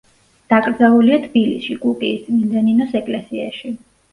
დაკრძალულია 0.53 1.19
თბილისში, 1.27 1.77
კუკიის 1.83 2.25
წმინდა 2.25 2.67
ნინოს 2.71 2.99
ეკლესიაში. 3.03 3.77